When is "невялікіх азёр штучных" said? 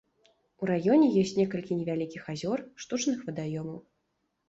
1.83-3.25